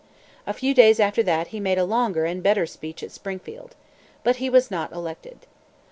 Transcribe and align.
A 0.47 0.53
few 0.53 0.73
days 0.73 0.99
after 0.99 1.21
that, 1.21 1.49
he 1.49 1.59
made 1.59 1.77
a 1.77 1.85
longer 1.85 2.25
and 2.25 2.41
better 2.41 2.65
speech 2.65 3.03
at 3.03 3.11
Springfield. 3.11 3.75
But 4.23 4.37
he 4.37 4.49
was 4.49 4.71
not 4.71 4.91
elected. 4.91 5.45